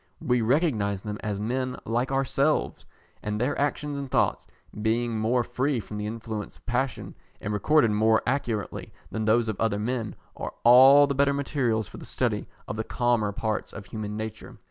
We 0.19 0.41
recognise 0.41 1.01
them 1.01 1.19
as 1.21 1.39
men 1.39 1.77
like 1.85 2.11
ourselves, 2.11 2.87
and 3.21 3.39
their 3.39 3.55
actions 3.61 3.99
and 3.99 4.09
thoughts, 4.09 4.47
being 4.81 5.19
more 5.19 5.43
free 5.43 5.79
from 5.79 5.99
the 5.99 6.07
influence 6.07 6.57
of 6.57 6.65
passion, 6.65 7.13
and 7.39 7.53
recorded 7.53 7.91
more 7.91 8.23
accurately 8.25 8.91
than 9.11 9.25
those 9.25 9.47
of 9.47 9.61
other 9.61 9.77
men, 9.77 10.15
are 10.35 10.55
all 10.63 11.05
the 11.05 11.13
better 11.13 11.33
materials 11.33 11.87
for 11.87 11.97
the 11.99 12.05
study 12.05 12.47
of 12.67 12.77
the 12.77 12.83
calmer 12.83 13.31
parts 13.31 13.73
of 13.73 13.85
human 13.85 14.17
nature. 14.17 14.57